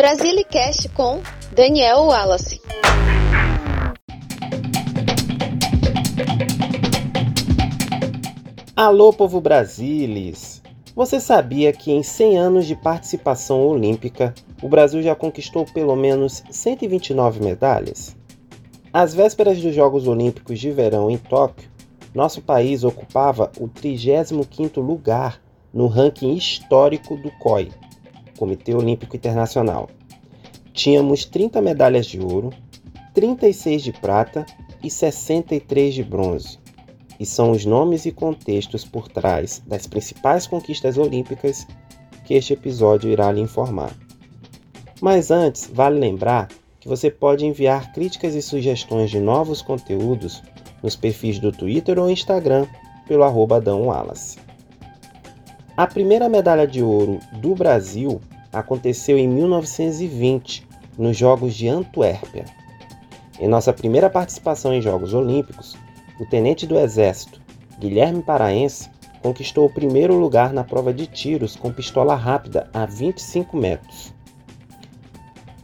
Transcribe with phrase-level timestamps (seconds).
[0.00, 1.20] Brasilicast com
[1.54, 2.58] Daniel Wallace.
[8.74, 10.62] Alô, povo Brasilis!
[10.96, 14.32] Você sabia que em 100 anos de participação olímpica,
[14.62, 18.16] o Brasil já conquistou pelo menos 129 medalhas?
[18.90, 21.68] Às vésperas dos Jogos Olímpicos de Verão em Tóquio,
[22.14, 25.42] nosso país ocupava o 35º lugar
[25.74, 27.68] no ranking histórico do COI,
[28.40, 29.90] Comitê Olímpico Internacional.
[30.72, 32.48] Tínhamos 30 medalhas de ouro,
[33.12, 34.46] 36 de prata
[34.82, 36.58] e 63 de bronze.
[37.18, 41.66] E são os nomes e contextos por trás das principais conquistas olímpicas
[42.24, 43.94] que este episódio irá lhe informar.
[45.02, 46.48] Mas antes, vale lembrar
[46.80, 50.42] que você pode enviar críticas e sugestões de novos conteúdos
[50.82, 52.66] nos perfis do Twitter ou Instagram
[53.06, 54.38] pelo arroba Adão Wallace.
[55.80, 58.20] A primeira medalha de ouro do Brasil
[58.52, 62.44] aconteceu em 1920, nos Jogos de Antuérpia.
[63.38, 65.78] Em nossa primeira participação em Jogos Olímpicos,
[66.20, 67.40] o tenente do Exército,
[67.78, 68.90] Guilherme Paraense,
[69.22, 74.12] conquistou o primeiro lugar na prova de tiros com pistola rápida a 25 metros.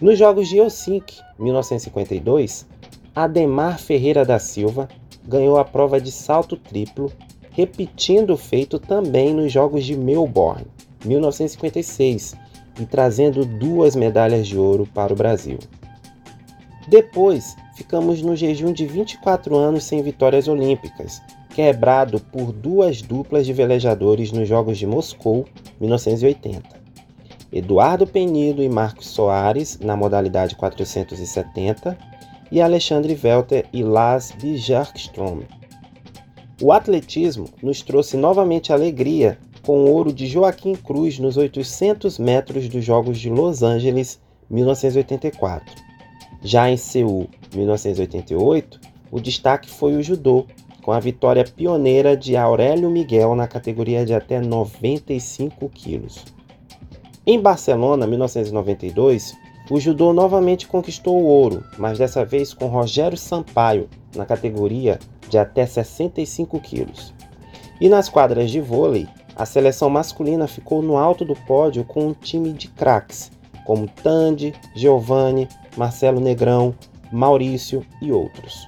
[0.00, 2.66] Nos Jogos de Helsinki, 1952,
[3.14, 4.88] Ademar Ferreira da Silva
[5.22, 7.12] ganhou a prova de salto triplo,
[7.58, 10.64] repetindo o feito também nos Jogos de Melbourne,
[11.04, 12.36] 1956,
[12.78, 15.58] e trazendo duas medalhas de ouro para o Brasil.
[16.86, 21.20] Depois, ficamos no jejum de 24 anos sem vitórias olímpicas,
[21.52, 25.44] quebrado por duas duplas de velejadores nos Jogos de Moscou,
[25.80, 26.62] 1980.
[27.52, 31.98] Eduardo Penido e Marcos Soares na modalidade 470
[32.52, 35.58] e Alexandre Velter e Lars Bjarkström.
[36.60, 42.68] O atletismo nos trouxe novamente alegria com o ouro de Joaquim Cruz nos 800 metros
[42.68, 44.20] dos Jogos de Los Angeles,
[44.50, 45.72] 1984.
[46.42, 48.80] Já em Seul, 1988,
[49.12, 50.46] o destaque foi o judô,
[50.82, 56.24] com a vitória pioneira de Aurélio Miguel na categoria de até 95 quilos.
[57.24, 59.32] Em Barcelona, 1992,
[59.70, 65.38] o judô novamente conquistou o ouro, mas dessa vez com Rogério Sampaio na categoria de
[65.38, 67.14] até 65 quilos.
[67.80, 72.12] E nas quadras de vôlei, a seleção masculina ficou no alto do pódio com um
[72.12, 73.30] time de craques,
[73.64, 76.74] como Tandy, Giovanni, Marcelo Negrão,
[77.12, 78.66] Maurício e outros.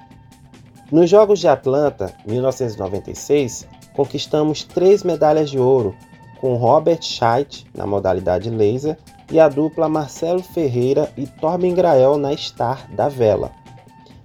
[0.92, 5.94] Nos Jogos de Atlanta, 1996, conquistamos três medalhas de ouro,
[6.40, 8.96] com Robert Scheidt na modalidade laser
[9.30, 13.52] e a dupla Marcelo Ferreira e Torben Grael na Star da Vela,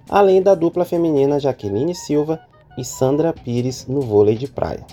[0.08, 2.40] além da dupla feminina Jaqueline Silva
[2.78, 4.84] e Sandra Pires no vôlei de praia.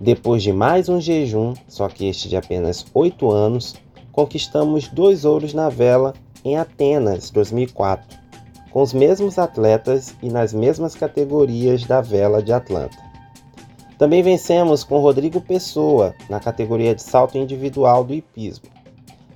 [0.00, 3.74] Depois de mais um jejum, só que este de apenas 8 anos,
[4.10, 8.18] conquistamos dois ouros na vela em Atenas 2004,
[8.70, 12.96] com os mesmos atletas e nas mesmas categorias da vela de Atlanta.
[13.98, 18.64] Também vencemos com Rodrigo Pessoa na categoria de salto individual do hipismo.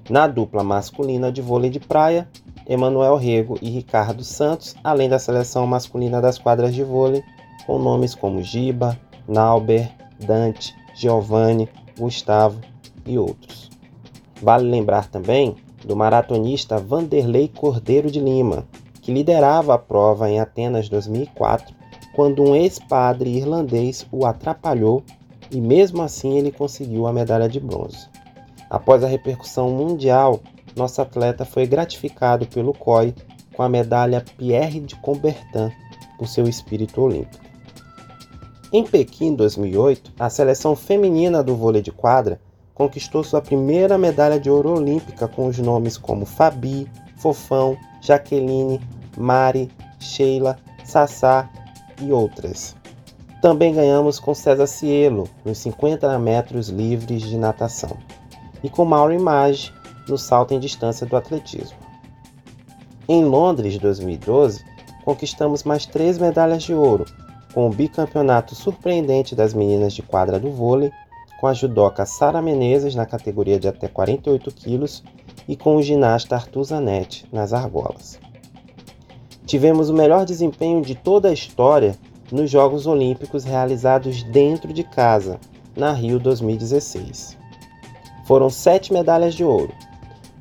[0.09, 2.27] Na dupla masculina de vôlei de praia,
[2.67, 7.23] Emanuel Rego e Ricardo Santos, além da seleção masculina das quadras de vôlei,
[7.67, 8.99] com nomes como Giba,
[9.29, 12.61] Nauber, Dante, Giovanni, Gustavo
[13.07, 13.71] e outros.
[14.43, 18.67] Vale lembrar também do maratonista Vanderlei Cordeiro de Lima,
[19.03, 21.75] que liderava a prova em Atenas 2004,
[22.15, 25.03] quando um ex-padre irlandês o atrapalhou
[25.51, 28.09] e mesmo assim ele conseguiu a medalha de bronze.
[28.71, 30.41] Após a repercussão mundial,
[30.77, 33.15] nosso atleta foi gratificado pelo COI
[33.55, 35.71] com a medalha Pierre de Coubertin
[36.19, 37.45] por seu espírito olímpico.
[38.73, 42.41] Em Pequim 2008, a seleção feminina do vôlei de quadra
[42.75, 48.81] conquistou sua primeira medalha de ouro olímpica com os nomes como Fabi, Fofão, Jaqueline,
[49.17, 49.71] Mari,
[50.01, 51.49] Sheila, Sassá
[52.03, 52.75] e outras.
[53.41, 57.97] Também ganhamos com César Cielo nos 50 metros livres de natação
[58.63, 59.73] e com Mauro Image
[60.09, 61.77] no salto em distância do atletismo.
[63.09, 64.65] Em Londres 2012,
[65.05, 67.05] conquistamos mais três medalhas de ouro,
[67.53, 70.91] com o bicampeonato surpreendente das meninas de quadra do vôlei,
[71.41, 75.05] com a judoca Sara Menezes na categoria de até 48 quilos
[75.47, 78.19] e com o ginasta Arthur Zanetti nas argolas.
[79.47, 81.97] Tivemos o melhor desempenho de toda a história
[82.33, 85.39] nos Jogos Olímpicos realizados dentro de casa,
[85.77, 87.37] na Rio 2016.
[88.25, 89.73] Foram sete medalhas de ouro: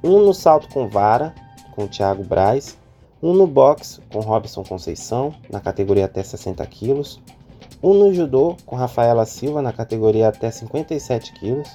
[0.04, 1.34] um no salto com vara,
[1.72, 2.78] com Thiago Braz,
[3.22, 7.22] um no boxe com Robson Conceição, na categoria até 60 quilos,
[7.82, 11.70] um no judô com Rafaela Silva, na categoria até 57 quilos,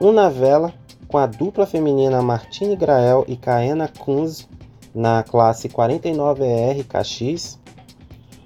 [0.00, 0.72] um na vela
[1.06, 4.48] com a dupla feminina Martine Grael e Kaena Kunz
[4.94, 7.58] na classe 49ER KX,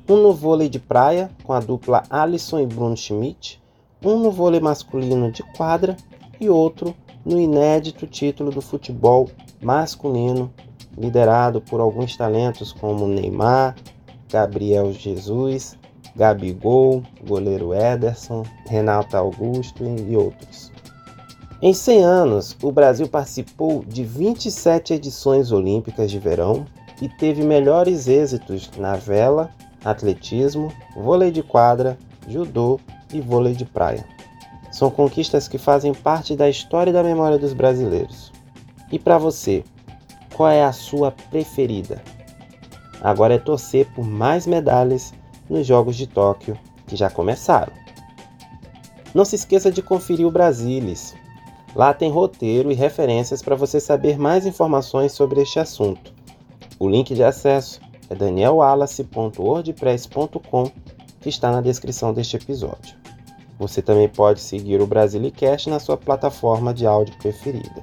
[0.08, 3.62] um no vôlei de praia com a dupla Alisson e Bruno Schmidt,
[4.04, 5.96] um no vôlei masculino de quadra
[6.40, 6.94] e outro
[7.26, 9.28] no inédito título do futebol
[9.60, 10.52] masculino,
[10.96, 13.74] liderado por alguns talentos como Neymar,
[14.30, 15.76] Gabriel Jesus,
[16.14, 20.70] Gabigol, goleiro Ederson, Renato Augusto e outros.
[21.60, 26.64] Em 100 anos, o Brasil participou de 27 edições olímpicas de verão
[27.02, 29.50] e teve melhores êxitos na vela,
[29.84, 31.98] atletismo, vôlei de quadra,
[32.28, 32.78] judô
[33.12, 34.15] e vôlei de praia.
[34.76, 38.30] São conquistas que fazem parte da história e da memória dos brasileiros.
[38.92, 39.64] E para você,
[40.34, 42.02] qual é a sua preferida?
[43.00, 45.14] Agora é torcer por mais medalhas
[45.48, 47.72] nos Jogos de Tóquio que já começaram.
[49.14, 51.14] Não se esqueça de conferir o Brasilis.
[51.74, 56.12] Lá tem roteiro e referências para você saber mais informações sobre este assunto.
[56.78, 57.80] O link de acesso
[58.10, 60.70] é danielwallace.wordpress.com
[61.22, 63.05] que está na descrição deste episódio.
[63.58, 67.82] Você também pode seguir o Brasilicast na sua plataforma de áudio preferida.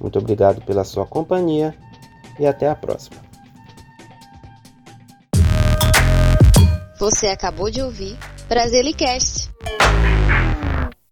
[0.00, 1.74] Muito obrigado pela sua companhia
[2.38, 3.16] e até a próxima.
[6.98, 8.16] Você acabou de ouvir
[8.48, 9.47] Brasilicast.